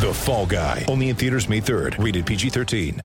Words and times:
The 0.00 0.14
Fall 0.14 0.46
Guy. 0.46 0.86
Only 0.88 1.10
in 1.10 1.16
theaters 1.16 1.50
May 1.50 1.60
3rd. 1.60 2.02
Rated 2.02 2.24
PG-13. 2.24 3.00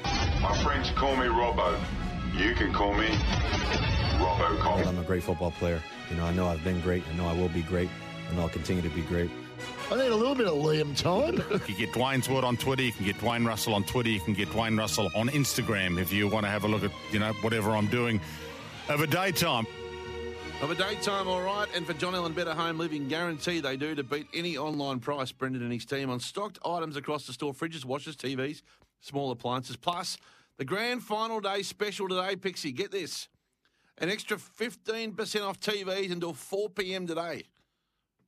My 0.04 0.62
friends 0.62 0.92
call 0.92 1.16
me 1.16 1.28
Robbo. 1.28 1.80
You 2.34 2.56
can 2.56 2.74
call 2.74 2.94
me 2.94 3.08
Robbo 4.18 4.58
Cox. 4.60 4.88
I'm 4.88 4.98
a 4.98 5.04
great 5.04 5.24
football 5.24 5.52
player. 5.52 5.82
You 6.10 6.16
know, 6.16 6.26
I 6.26 6.34
know 6.34 6.48
I've 6.48 6.64
been 6.64 6.80
great. 6.82 7.04
I 7.12 7.16
know 7.18 7.28
I 7.28 7.34
will 7.34 7.50
be 7.50 7.62
great, 7.62 7.90
and 8.30 8.40
I'll 8.40 8.50
continue 8.50 8.82
to 8.82 8.90
be 8.90 9.02
great. 9.02 9.30
I 9.92 9.98
need 9.98 10.08
a 10.12 10.16
little 10.16 10.36
bit 10.36 10.48
of 10.48 10.54
Liam 10.54 10.98
time. 10.98 11.36
You 11.52 11.60
can 11.60 11.76
get 11.76 11.92
Dwayne's 11.92 12.30
Word 12.30 12.44
on 12.44 12.58
Twitter. 12.58 12.84
You 12.84 12.92
can 12.94 13.06
get 13.06 13.18
Dwayne 13.18 13.46
Russell 13.46 13.74
on 13.74 13.84
Twitter. 13.84 14.10
You 14.10 14.22
can 14.22 14.34
get 14.34 14.50
Dwayne 14.50 14.78
Russell 14.78 15.10
on 15.16 15.30
Instagram 15.30 16.00
if 16.02 16.12
you 16.12 16.28
want 16.28 16.46
to 16.46 16.50
have 16.50 16.64
a 16.64 16.68
look 16.68 16.84
at, 16.84 16.92
you 17.12 17.20
know, 17.20 17.34
whatever 17.42 17.72
I'm 17.72 17.88
doing 17.88 18.20
over 18.90 19.06
daytime. 19.06 19.68
Of 20.62 20.72
a 20.72 20.76
daytime, 20.76 21.28
all 21.28 21.42
right. 21.42 21.68
And 21.76 21.86
for 21.86 21.94
John 21.94 22.14
Allen 22.16 22.34
Better 22.34 22.54
Home 22.54 22.78
Living 22.78 23.08
Guarantee, 23.08 23.60
they 23.60 23.78
do 23.78 23.96
to 23.96 24.04
beat 24.04 24.28
any 24.34 24.58
online 24.58 25.00
price. 25.00 25.32
Brendan 25.32 25.64
and 25.64 25.74
his 25.74 25.86
team 25.86 26.10
on 26.10 26.20
stocked 26.20 26.60
items 26.64 26.96
across 26.96 27.26
the 27.26 27.34
store 27.34 27.54
fridges, 27.54 27.84
washers, 27.84 28.16
TVs, 28.16 28.62
small 29.00 29.32
appliances. 29.32 29.76
Plus, 29.76 30.18
the 30.62 30.66
grand 30.66 31.02
final 31.02 31.40
day 31.40 31.64
special 31.64 32.08
today, 32.08 32.36
Pixie. 32.36 32.72
Get 32.72 32.92
this 32.92 33.28
an 33.98 34.12
extra 34.12 34.38
15% 34.38 35.42
off 35.42 35.60
TVs 35.60 36.12
until 36.12 36.36
4 36.36 36.70
p.m. 36.70 37.08
today. 37.08 37.46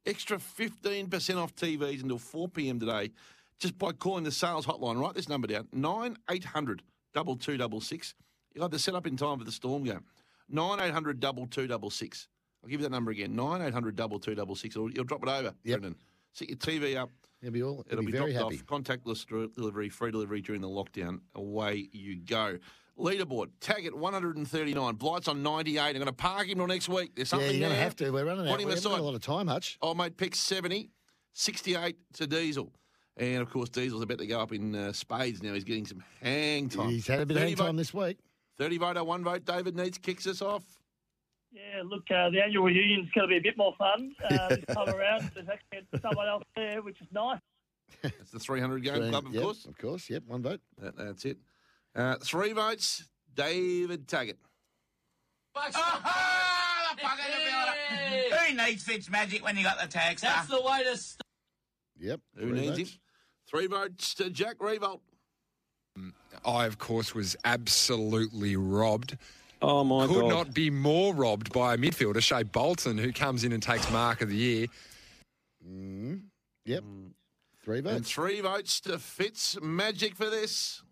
Extra 0.08 0.38
15% 0.38 1.38
off 1.38 1.53
TVs 1.56 2.02
until 2.02 2.17
4 2.17 2.48
p.m. 2.50 2.80
today 2.80 3.12
just 3.59 3.78
by 3.78 3.92
calling 3.92 4.23
the 4.23 4.31
sales 4.31 4.66
hotline. 4.66 5.00
Write 5.00 5.14
this 5.14 5.30
number 5.30 5.45
down 5.45 5.67
9800 5.73 6.81
2266. 7.14 8.16
You'll 8.56 8.64
have 8.64 8.72
to 8.72 8.80
set 8.80 8.95
up 8.95 9.06
in 9.06 9.16
time 9.16 9.38
for 9.38 9.45
the 9.45 9.52
storm 9.52 9.84
game. 9.84 10.03
9800 10.50 11.22
2266. 11.22 12.28
I'll 12.63 12.69
give 12.72 12.80
you 12.80 12.88
that 12.88 12.91
number 12.91 13.12
again 13.12 13.36
9800 13.36 13.96
2266. 13.96 14.75
You'll, 14.75 14.91
you'll 14.91 15.03
drop 15.03 15.22
it 15.22 15.30
over, 15.30 15.53
Yep. 15.66 15.81
Brendan. 15.81 15.96
Set 16.31 16.50
your 16.50 16.57
TV 16.57 16.97
up. 16.97 17.12
He'll 17.44 17.52
be 17.52 17.62
all. 17.62 17.84
He'll 17.90 18.00
It'll 18.00 18.06
be, 18.06 18.12
be, 18.14 18.18
very 18.18 18.31
dropped 18.31 18.54
happy. 18.54 18.62
off. 18.62 18.66
Contactless 18.66 19.54
delivery, 19.54 19.90
free 19.90 20.12
delivery 20.12 20.42
during 20.42 20.62
the 20.62 20.70
lockdown. 20.70 21.20
Away 21.36 21.90
you 21.92 22.16
go. 22.16 22.58
Leaderboard, 22.98 23.50
Taggart 23.59 23.96
139. 23.98 24.96
Blight's 24.96 25.28
on 25.28 25.44
98. 25.44 25.80
I'm 25.81 25.94
going 25.96 26.06
to 26.06 26.14
park 26.14 26.48
him 26.48 26.58
till 26.58 26.68
next 26.68 26.88
week. 26.88 27.16
There's 27.16 27.28
something 27.30 27.48
Yeah, 27.48 27.54
you're 27.54 27.68
going 27.68 27.76
to 27.78 27.84
have 27.84 27.96
to. 27.98 28.12
We're 28.12 28.24
running 28.26 28.48
out. 28.48 28.58
We 28.58 28.64
haven't 28.64 28.84
got 28.84 29.00
a 29.00 29.04
lot 29.04 29.16
of 29.16 29.22
time, 29.22 29.48
Hutch. 29.48 29.78
Oh, 29.81 29.94
mate, 29.94 30.16
pick 30.16 30.36
70, 30.36 30.92
68 31.34 31.98
to 32.14 32.28
Diesel. 32.28 32.72
And 33.18 33.42
of 33.42 33.50
course, 33.50 33.70
Diesel's 33.70 34.04
about 34.04 34.20
to 34.20 34.28
go 34.28 34.40
up 34.40 34.54
in 34.54 34.74
uh, 34.75 34.94
spades 34.94 35.44
now. 35.44 35.54
He's 35.54 35.64
getting 35.64 35.86
some 35.86 36.04
hang 36.22 36.70
time. 36.70 36.90
He's 36.90 37.08
had 37.08 37.20
a 37.20 37.25
bit 37.25 37.36
of 37.38 37.42
30 37.42 37.50
hang 37.50 37.58
time 37.58 37.68
vote- 37.68 37.78
this 37.78 37.94
week. 37.94 38.18
30 38.60 38.78
vote, 38.78 39.06
one 39.06 39.24
vote. 39.24 39.44
David 39.46 39.75
Neitz 39.75 40.00
kicks 40.02 40.28
us 40.28 40.42
off. 40.42 40.64
Yeah, 41.53 41.84
look, 41.86 42.03
uh, 42.09 42.30
the 42.31 42.41
annual 42.41 42.64
reunion's 42.64 43.09
going 43.12 43.28
to 43.28 43.31
be 43.31 43.38
a 43.38 43.41
bit 43.41 43.58
more 43.58 43.75
fun 43.78 44.16
uh, 44.28 44.47
this 44.50 44.66
time 44.75 44.90
around. 44.90 45.31
There's 45.36 45.47
actually 45.47 46.00
someone 46.02 46.28
else 46.28 46.44
there, 46.56 46.81
which 46.81 47.00
is 47.00 47.08
nice. 47.14 47.40
It's 48.03 48.31
the 48.31 48.40
300 48.40 48.84
game 48.84 48.96
Three- 48.96 49.09
club, 49.09 49.28
of 49.28 49.34
yep, 49.34 49.44
course. 49.44 49.66
Of 49.66 49.78
course, 49.78 50.09
yep, 50.09 50.24
one 50.25 50.42
vote. 50.42 50.62
That, 50.81 50.97
that's 50.97 51.25
it. 51.25 51.38
Uh, 51.96 52.16
three 52.16 52.53
votes, 52.53 53.08
David 53.36 54.08
Taggart. 54.08 54.38
Who 58.47 58.56
needs 58.56 58.84
Fitz 58.84 59.09
Magic 59.09 59.44
when 59.44 59.56
you 59.58 59.63
got 59.63 59.80
the 59.80 59.88
tag 59.88 60.18
That's 60.18 60.47
the 60.47 60.62
way 60.62 60.84
to 60.84 60.97
start. 60.97 61.22
Yep. 62.00 62.19
Who 62.38 62.52
needs 62.52 62.78
votes. 62.78 62.80
him? 62.80 63.00
Three 63.47 63.68
votes 63.68 64.16
to 64.16 64.30
Jack 64.30 64.58
Riewoldt. 64.58 65.02
I, 66.44 66.66
of 66.66 66.80
course, 66.80 67.13
was 67.13 67.36
absolutely 67.46 68.56
robbed. 68.56 69.18
Oh, 69.66 69.84
my 69.85 70.07
Could 70.07 70.22
God. 70.24 70.29
not 70.29 70.53
be 70.53 70.69
more 70.69 71.13
robbed 71.16 71.53
by 71.53 71.74
a 71.75 71.78
midfielder, 71.78 72.22
Shai 72.22 72.44
Bolton, 72.44 72.97
who 72.97 73.13
comes 73.13 73.46
in 73.46 73.53
and 73.53 73.63
takes 73.63 73.90
mark 73.91 74.22
of 74.22 74.28
the 74.29 74.35
year. 74.35 74.68
Mm, 75.66 76.24
yep. 76.66 76.84
Three 77.63 77.79
votes. 77.79 77.96
And 77.96 78.06
three 78.06 78.41
votes 78.41 78.81
to 78.81 79.00
Fitz 79.00 79.57
Magic 79.62 80.16
for 80.18 80.29
this. 80.29 80.84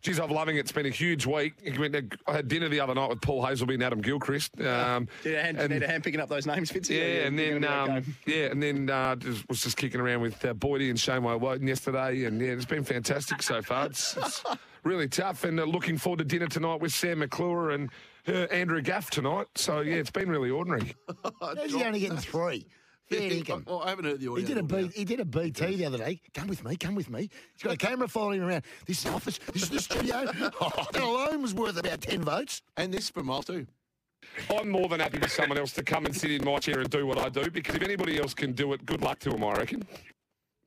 Geez, 0.00 0.20
I'm 0.20 0.30
loving 0.30 0.56
it. 0.56 0.60
It's 0.60 0.70
been 0.70 0.86
a 0.86 0.90
huge 0.90 1.26
week. 1.26 1.54
I 1.66 1.76
went 1.78 1.94
to- 1.94 2.18
I 2.26 2.34
had 2.34 2.46
dinner 2.46 2.68
the 2.68 2.78
other 2.78 2.94
night 2.94 3.08
with 3.08 3.20
Paul 3.22 3.42
Hasleby 3.42 3.74
and 3.74 3.82
Adam 3.82 4.00
Gilchrist. 4.02 4.60
Um, 4.60 5.08
Did 5.22 5.34
a 5.34 5.42
hand, 5.42 5.58
and- 5.58 5.72
need 5.72 5.82
a 5.82 5.86
hand 5.88 6.04
picking 6.04 6.20
up 6.20 6.28
those 6.28 6.46
names, 6.46 6.70
Fitz? 6.70 6.90
yeah, 6.90 7.26
and 7.26 7.36
then 7.38 7.60
gonna 7.60 7.86
be 7.86 7.90
okay. 7.90 7.98
um, 8.10 8.16
yeah, 8.26 8.44
and 8.52 8.62
then 8.62 8.90
uh, 8.90 9.16
just, 9.16 9.48
was 9.48 9.62
just 9.62 9.76
kicking 9.78 10.00
around 10.00 10.20
with 10.20 10.44
uh, 10.44 10.52
Boydie 10.54 10.90
and 10.90 11.00
Shane 11.00 11.22
Woewodin 11.22 11.66
yesterday, 11.66 12.24
and 12.26 12.40
yeah, 12.40 12.48
it's 12.48 12.66
been 12.66 12.84
fantastic 12.84 13.42
so 13.42 13.60
far. 13.62 13.86
It's, 13.86 14.14
it's 14.18 14.44
really 14.84 15.08
tough, 15.08 15.44
and 15.44 15.58
uh, 15.58 15.64
looking 15.64 15.98
forward 15.98 16.18
to 16.18 16.24
dinner 16.24 16.46
tonight 16.46 16.80
with 16.80 16.92
Sam 16.92 17.20
McClure 17.20 17.70
and 17.70 17.90
uh, 18.28 18.32
Andrew 18.50 18.80
Gaff 18.80 19.10
tonight. 19.10 19.46
So 19.54 19.80
yeah, 19.80 19.96
it's 19.96 20.10
been 20.10 20.30
really 20.30 20.50
ordinary. 20.50 20.94
How's 21.40 21.72
he 21.72 21.82
only 21.82 22.00
getting 22.00 22.18
three? 22.18 22.66
Fair 23.08 23.30
dinkum. 23.30 23.66
Well, 23.66 23.82
I 23.82 23.90
haven't 23.90 24.06
heard 24.06 24.20
the 24.20 24.30
audio. 24.30 24.46
He 24.46 24.54
did 24.54 24.72
a 24.72 24.88
he 24.88 25.04
did 25.04 25.20
a 25.20 25.24
BT 25.24 25.76
the 25.76 25.84
other 25.84 25.98
day. 25.98 26.20
Come 26.32 26.48
with 26.48 26.64
me, 26.64 26.76
come 26.76 26.94
with 26.94 27.10
me. 27.10 27.28
He's 27.52 27.62
got 27.62 27.74
a 27.74 27.76
camera 27.76 28.08
following 28.08 28.40
him 28.40 28.48
around. 28.48 28.64
This 28.86 28.98
is 28.98 29.04
the 29.04 29.10
office. 29.10 29.38
This 29.52 29.64
is 29.64 29.70
the 29.70 29.80
studio. 29.80 30.24
Oh, 30.60 30.86
that 30.92 31.02
alone 31.02 31.42
was 31.42 31.52
worth 31.54 31.78
about 31.78 32.00
ten 32.00 32.22
votes. 32.22 32.62
And 32.76 32.92
this 32.92 33.10
from 33.10 33.26
Miles 33.26 33.44
too. 33.44 33.66
I'm 34.50 34.70
more 34.70 34.88
than 34.88 35.00
happy 35.00 35.18
for 35.18 35.28
someone 35.28 35.58
else 35.58 35.72
to 35.72 35.82
come 35.82 36.06
and 36.06 36.16
sit 36.16 36.30
in 36.30 36.44
my 36.44 36.56
chair 36.58 36.80
and 36.80 36.88
do 36.88 37.06
what 37.06 37.18
I 37.18 37.28
do 37.28 37.50
because 37.50 37.74
if 37.74 37.82
anybody 37.82 38.18
else 38.18 38.32
can 38.32 38.52
do 38.52 38.72
it, 38.72 38.86
good 38.86 39.02
luck 39.02 39.18
to 39.20 39.30
them, 39.30 39.44
I 39.44 39.52
reckon. 39.52 39.86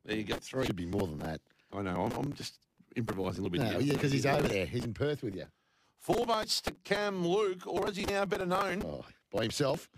There 0.06 0.16
you 0.16 0.24
go. 0.24 0.36
Three. 0.36 0.66
Should 0.66 0.76
be 0.76 0.86
more 0.86 1.08
than 1.08 1.18
that. 1.20 1.42
I 1.74 1.82
know. 1.82 2.04
I'm, 2.04 2.12
I'm 2.12 2.34
just 2.34 2.60
improvising 2.98 3.40
a 3.46 3.48
little 3.48 3.50
bit. 3.50 3.62
No, 3.62 3.80
here. 3.80 3.88
yeah, 3.90 3.94
because 3.94 4.12
he's 4.12 4.26
over 4.26 4.48
there. 4.48 4.66
He's 4.66 4.84
in 4.84 4.94
Perth 4.94 5.24
with 5.24 5.36
you. 5.36 5.46
Four 6.00 6.26
votes 6.26 6.62
to 6.62 6.72
Cam 6.84 7.26
Luke, 7.26 7.66
or 7.66 7.88
as 7.88 7.96
he 7.96 8.06
now 8.06 8.26
better 8.26 8.46
known, 8.46 8.84
Oh, 8.86 9.06
by 9.32 9.44
himself. 9.44 9.90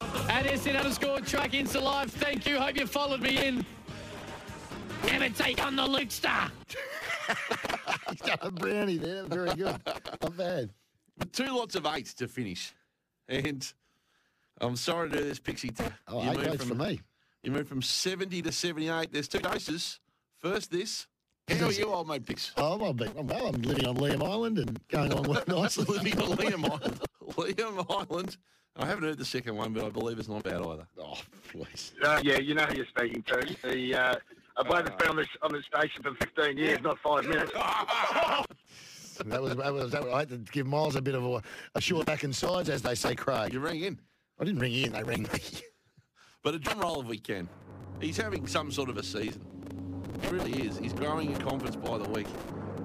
At 0.00 0.46
SN 0.58 0.76
underscore 0.76 1.20
track 1.20 1.52
Insta 1.52 1.80
Live. 1.82 2.10
Thank 2.10 2.46
you. 2.46 2.58
Hope 2.58 2.76
you 2.78 2.86
followed 2.86 3.20
me 3.22 3.44
in. 3.46 3.64
Never 5.06 5.28
take 5.30 5.64
on 5.64 5.76
the 5.76 5.86
Luke 5.86 6.10
Star. 6.10 6.50
He's 8.10 8.20
got 8.20 8.38
a 8.44 8.50
brownie 8.50 8.98
there. 8.98 9.24
Very 9.24 9.54
good. 9.54 9.80
Not 9.86 10.36
bad. 10.36 10.70
with 11.18 11.32
two 11.32 11.46
lots 11.56 11.74
of 11.76 11.86
eights 11.86 12.12
to 12.14 12.28
finish. 12.28 12.72
And 13.28 13.72
I'm 14.60 14.76
sorry 14.76 15.10
to 15.10 15.16
do 15.18 15.24
this, 15.24 15.38
Pixie. 15.38 15.72
Oh, 16.08 16.22
You 16.22 16.30
eight 16.30 16.36
moved 16.36 16.48
votes 16.50 16.64
for 16.64 16.74
me. 16.74 17.00
You 17.42 17.52
moved 17.52 17.68
from 17.68 17.82
70 17.82 18.42
to 18.42 18.52
78. 18.52 19.12
There's 19.12 19.28
two 19.28 19.38
doses. 19.38 20.00
First, 20.38 20.70
this. 20.70 21.06
How 21.48 21.66
are 21.66 21.72
you, 21.72 21.92
old 21.92 22.08
mate 22.08 22.26
Pix? 22.26 22.52
Oh, 22.56 22.84
I'm, 22.84 22.96
big- 22.96 23.14
well, 23.14 23.46
I'm 23.46 23.62
living 23.62 23.86
on 23.86 23.96
Liam 23.96 24.22
Island 24.28 24.58
and 24.58 24.80
going 24.88 25.12
on 25.12 25.22
well 25.22 25.44
nicely. 25.46 25.84
Living 25.84 26.20
on 26.20 26.36
Liam 26.36 26.64
Island. 26.64 27.00
Liam 27.22 27.86
Island. 28.10 28.36
I 28.76 28.84
haven't 28.84 29.04
heard 29.04 29.18
the 29.18 29.24
second 29.24 29.54
one, 29.56 29.72
but 29.72 29.84
I 29.84 29.88
believe 29.90 30.18
it's 30.18 30.28
not 30.28 30.42
bad 30.42 30.60
either. 30.60 30.86
Oh, 30.98 31.16
please. 31.50 31.92
Uh, 32.04 32.20
yeah, 32.22 32.38
you 32.38 32.54
know 32.54 32.64
who 32.64 32.76
you're 32.76 32.86
speaking 32.86 33.22
to. 33.22 33.56
The 33.62 33.94
uh, 33.94 34.14
a 34.56 34.64
bloke 34.64 34.86
that's 34.86 34.96
been 35.00 35.10
on 35.10 35.16
this 35.16 35.28
on 35.42 35.52
this 35.52 35.64
station 35.64 36.02
for 36.02 36.14
15 36.14 36.58
years, 36.58 36.80
not 36.82 36.98
five 36.98 37.24
minutes. 37.28 37.52
That 37.52 39.40
was, 39.40 39.56
that 39.56 39.72
was, 39.72 39.92
that 39.92 40.04
was, 40.04 40.12
I 40.12 40.18
had 40.18 40.28
to 40.30 40.38
give 40.52 40.66
Miles 40.66 40.96
a 40.96 41.00
bit 41.00 41.14
of 41.14 41.24
a, 41.24 41.42
a 41.76 41.80
short 41.80 42.06
back 42.06 42.24
and 42.24 42.34
sides, 42.34 42.68
as 42.68 42.82
they 42.82 42.94
say, 42.96 43.14
Craig. 43.14 43.52
You 43.52 43.60
rang 43.60 43.80
in. 43.80 43.98
I 44.38 44.44
didn't 44.44 44.60
ring 44.60 44.74
in, 44.74 44.92
they 44.92 45.02
rang 45.04 45.22
me. 45.22 45.28
But 46.42 46.54
a 46.54 46.58
drum 46.58 46.80
roll 46.80 47.00
if 47.00 47.06
we 47.06 47.18
can. 47.18 47.48
He's 48.00 48.16
having 48.18 48.46
some 48.46 48.70
sort 48.70 48.90
of 48.90 48.98
a 48.98 49.02
season. 49.02 49.40
He 50.20 50.28
really 50.28 50.52
is. 50.66 50.78
He's 50.78 50.92
growing 50.92 51.30
in 51.30 51.38
confidence 51.38 51.76
by 51.76 51.98
the 51.98 52.08
week. 52.08 52.26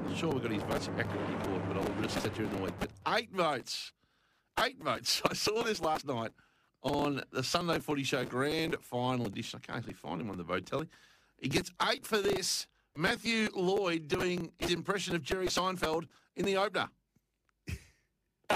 I'm 0.05 0.15
sure 0.15 0.31
we've 0.31 0.41
got 0.41 0.51
his 0.51 0.63
votes 0.63 0.89
accurately 0.97 1.35
recorded, 1.35 1.67
but 1.67 1.77
I'll 1.77 2.01
risk 2.01 2.21
that 2.21 2.33
during 2.35 2.51
the 2.55 2.63
week. 2.63 2.73
But 2.79 2.89
eight 3.15 3.31
votes. 3.31 3.93
Eight 4.63 4.81
votes. 4.81 5.21
I 5.29 5.33
saw 5.33 5.63
this 5.63 5.81
last 5.81 6.05
night 6.05 6.31
on 6.83 7.23
the 7.31 7.43
Sunday 7.43 7.79
Footy 7.79 8.03
Show 8.03 8.25
Grand 8.25 8.75
Final 8.81 9.27
Edition. 9.27 9.61
I 9.63 9.65
can't 9.65 9.77
actually 9.77 9.93
find 9.93 10.19
him 10.19 10.29
on 10.29 10.37
the 10.37 10.43
vote 10.43 10.65
tally. 10.65 10.87
He 11.37 11.49
gets 11.49 11.71
eight 11.89 12.05
for 12.05 12.17
this. 12.17 12.67
Matthew 12.95 13.49
Lloyd 13.55 14.07
doing 14.07 14.51
his 14.59 14.71
impression 14.71 15.15
of 15.15 15.23
Jerry 15.23 15.47
Seinfeld 15.47 16.05
in 16.35 16.45
the 16.45 16.57
opener. 16.57 16.89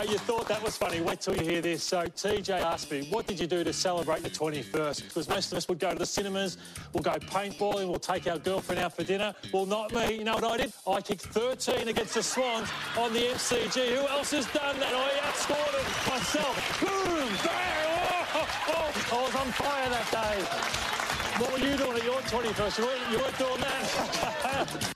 You 0.03 0.17
thought 0.19 0.47
that 0.47 0.61
was 0.61 0.77
funny. 0.77 1.01
Wait 1.01 1.21
till 1.21 1.35
you 1.35 1.43
hear 1.43 1.61
this. 1.61 1.83
So 1.83 2.03
TJ 2.03 2.61
asked 2.61 2.91
me, 2.91 3.07
what 3.09 3.25
did 3.27 3.39
you 3.39 3.47
do 3.47 3.63
to 3.63 3.73
celebrate 3.73 4.23
the 4.23 4.29
21st? 4.29 5.03
Because 5.03 5.29
most 5.29 5.51
of 5.51 5.57
us 5.57 5.67
would 5.67 5.79
go 5.79 5.91
to 5.91 5.97
the 5.97 6.05
cinemas, 6.05 6.57
we'll 6.93 7.03
go 7.03 7.13
paintballing, 7.13 7.87
we'll 7.87 7.99
take 7.99 8.27
our 8.27 8.37
girlfriend 8.37 8.81
out 8.81 8.95
for 8.95 9.03
dinner. 9.03 9.33
Well, 9.53 9.65
not 9.65 9.93
me. 9.93 10.15
You 10.15 10.23
know 10.23 10.35
what 10.35 10.43
I 10.43 10.57
did? 10.57 10.73
I 10.87 11.01
kicked 11.01 11.23
13 11.23 11.87
against 11.87 12.13
the 12.13 12.23
Swans 12.23 12.69
on 12.97 13.13
the 13.13 13.19
MCG. 13.19 13.95
Who 13.95 14.07
else 14.07 14.31
has 14.31 14.45
done 14.47 14.79
that? 14.79 14.93
I 14.93 15.09
outscored 15.27 15.73
it 15.79 15.87
myself. 16.09 16.79
Boom! 16.81 17.29
Bang! 17.43 17.85
Oh, 18.35 18.47
oh, 19.11 19.17
I 19.17 19.23
was 19.23 19.35
on 19.35 19.51
fire 19.53 19.89
that 19.89 20.11
day. 20.11 20.45
What 21.41 21.51
were 21.51 21.59
you 21.59 21.77
doing 21.77 21.97
at 21.97 22.03
your 22.03 22.21
21st? 22.21 22.77
You 22.77 22.85
weren't, 22.85 23.11
you 23.11 23.17
weren't 23.17 23.37
doing 23.37 23.61
that. 23.61 24.93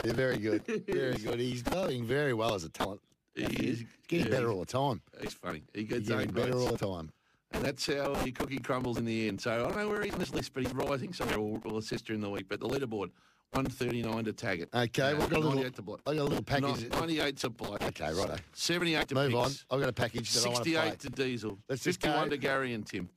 Yeah, 0.04 0.12
very 0.14 0.38
good. 0.38 0.64
Very 0.86 1.16
good. 1.16 1.38
He's 1.38 1.62
doing 1.62 2.06
very 2.06 2.32
well 2.32 2.54
as 2.54 2.64
a 2.64 2.70
talent. 2.70 3.02
He 3.34 3.44
is. 3.68 3.84
Getting 4.08 4.26
Yeah, 4.26 4.30
better 4.32 4.50
all 4.50 4.60
the 4.60 4.66
time. 4.66 5.02
He's 5.20 5.34
funny. 5.34 5.62
He 5.74 5.84
gets 5.84 6.08
Getting 6.08 6.30
better 6.30 6.54
all 6.56 6.72
the 6.72 6.78
time. 6.78 7.10
And 7.52 7.64
that's 7.64 7.86
how 7.86 8.14
the 8.14 8.30
cookie 8.32 8.58
crumbles 8.58 8.96
in 8.98 9.04
the 9.04 9.26
end. 9.28 9.40
So 9.40 9.52
I 9.52 9.56
don't 9.58 9.76
know 9.76 9.88
where 9.88 10.02
he's 10.02 10.12
on 10.12 10.18
this 10.20 10.32
list, 10.32 10.52
but 10.54 10.62
he's 10.64 10.72
rising. 10.74 11.12
So 11.12 11.24
we'll, 11.26 11.60
we'll 11.64 11.78
assist 11.78 12.06
during 12.06 12.20
the 12.22 12.30
week. 12.30 12.46
But 12.48 12.60
the 12.60 12.68
leaderboard, 12.68 13.10
139 13.52 14.24
to 14.26 14.32
Taggart. 14.32 14.68
Okay, 14.72 15.02
Uh, 15.02 15.16
we've 15.16 15.28
got 15.30 15.32
a 15.38 15.40
little, 15.40 15.54
98 15.54 15.74
to 15.74 15.82
Bloke. 15.82 16.00
I 16.06 16.14
got 16.14 16.20
a 16.20 16.24
little 16.24 16.42
package. 16.44 16.88
98 16.90 17.36
to 17.38 17.50
Bloke. 17.50 17.82
Okay, 17.82 18.12
righto. 18.12 18.36
78 18.52 19.08
to 19.08 19.14
Move 19.16 19.32
Picks. 19.32 19.64
on. 19.68 19.76
I've 19.76 19.80
got 19.80 19.88
a 19.88 19.92
package 19.92 20.32
that 20.34 20.46
I 20.46 20.50
to 20.50 20.56
68 20.56 20.98
to 21.00 21.10
Diesel. 21.10 21.58
Let's 21.68 21.82
just 21.82 22.00
51 22.00 22.24
go. 22.26 22.30
to 22.30 22.36
Gary 22.36 22.74
and 22.74 22.86
Tim. 22.86 23.08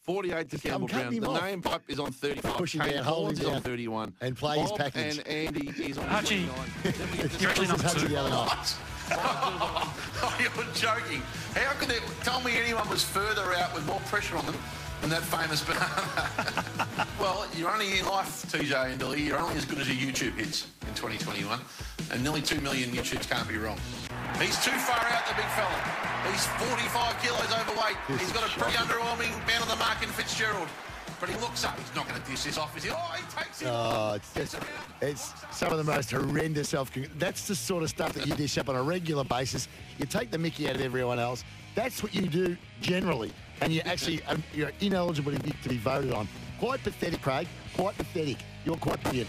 48 0.00 0.48
to 0.50 0.58
Campbell 0.58 0.88
Brown. 0.88 1.14
The 1.14 1.26
off. 1.28 1.42
name 1.44 1.62
pipe 1.62 1.82
is 1.88 2.00
on 2.00 2.10
35. 2.12 2.56
Push 2.56 2.74
him 2.74 2.80
Kane 2.80 2.94
down, 2.94 3.04
hold 3.04 3.18
him 3.18 3.24
Horns 3.36 3.40
is 3.40 3.46
on 3.46 3.62
31. 3.62 4.14
And 4.22 4.36
play 4.36 4.58
his 4.58 4.72
package. 4.72 5.18
And 5.18 5.28
Andy 5.28 5.68
is 5.84 5.98
on 5.98 6.08
Archie, 6.08 6.46
29. 6.82 7.30
you're 7.38 7.50
actually 7.50 7.66
number 7.68 7.88
two. 7.90 8.08
the 8.08 8.16
other 8.16 8.30
night. 8.30 8.74
oh, 10.22 10.36
you're 10.40 10.64
joking. 10.74 11.22
How 11.54 11.72
could 11.74 11.90
it 11.90 12.02
tell 12.22 12.40
me 12.40 12.52
anyone 12.56 12.88
was 12.88 13.04
further 13.04 13.54
out 13.54 13.74
with 13.74 13.86
more 13.86 14.00
pressure 14.06 14.36
on 14.36 14.46
them 14.46 14.56
than 15.00 15.10
that 15.10 15.22
famous 15.22 15.62
banana? 15.62 17.06
well, 17.20 17.46
you're 17.56 17.70
only 17.70 17.98
in 17.98 18.06
life, 18.06 18.44
TJ 18.50 18.92
and 18.92 18.98
Dilly. 18.98 19.22
You're 19.22 19.38
only 19.38 19.56
as 19.56 19.64
good 19.64 19.78
as 19.78 19.88
your 19.88 19.96
YouTube 19.96 20.36
hits 20.38 20.66
in 20.82 20.94
2021. 20.94 21.58
And 22.10 22.22
nearly 22.22 22.42
2 22.42 22.60
million 22.60 22.90
YouTubes 22.90 23.28
can't 23.28 23.48
be 23.48 23.56
wrong. 23.56 23.78
He's 24.40 24.56
too 24.64 24.70
far 24.70 25.00
out, 25.00 25.26
the 25.28 25.34
big 25.34 25.50
fella. 25.56 26.02
He's 26.30 26.46
45 26.70 27.22
kilos 27.22 27.52
overweight. 27.52 27.96
He's 28.20 28.32
got 28.32 28.46
a 28.46 28.50
pretty 28.58 28.76
underwhelming 28.76 29.30
man 29.46 29.62
on 29.62 29.68
the 29.68 29.76
mark 29.76 30.02
in 30.02 30.08
Fitzgerald. 30.08 30.68
But 31.22 31.30
he 31.30 31.36
looks 31.36 31.64
up. 31.64 31.78
He's 31.78 31.94
not 31.94 32.08
going 32.08 32.20
to 32.20 32.28
dish 32.28 32.42
this 32.42 32.58
off, 32.58 32.76
is 32.76 32.82
he? 32.82 32.90
Oh, 32.90 33.14
he 33.14 33.22
takes 33.32 33.62
it. 33.62 33.68
Oh, 33.70 34.14
it's 34.14 34.34
just, 34.34 34.56
it's 35.00 35.32
some 35.52 35.70
of 35.70 35.78
the 35.78 35.84
most 35.84 36.10
horrendous 36.10 36.70
self. 36.70 36.90
That's 37.16 37.46
the 37.46 37.54
sort 37.54 37.84
of 37.84 37.90
stuff 37.90 38.12
that 38.14 38.26
you 38.26 38.34
dish 38.34 38.58
up 38.58 38.68
on 38.68 38.74
a 38.74 38.82
regular 38.82 39.22
basis. 39.22 39.68
You 39.98 40.06
take 40.06 40.32
the 40.32 40.38
Mickey 40.38 40.68
out 40.68 40.74
of 40.74 40.80
everyone 40.80 41.20
else. 41.20 41.44
That's 41.76 42.02
what 42.02 42.12
you 42.12 42.22
do 42.22 42.56
generally, 42.80 43.30
and 43.60 43.72
you 43.72 43.82
actually 43.82 44.20
um, 44.24 44.42
you're 44.52 44.72
ineligible 44.80 45.30
to 45.30 45.68
be, 45.68 45.76
voted 45.76 46.12
on. 46.12 46.26
Quite 46.58 46.82
pathetic, 46.82 47.22
Craig. 47.22 47.46
Quite 47.76 47.96
pathetic. 47.96 48.38
You're 48.64 48.76
quite 48.78 49.00
brilliant. 49.04 49.28